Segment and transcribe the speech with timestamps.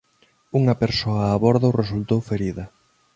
[0.59, 2.65] Unha persoa a bordo resultou ferida.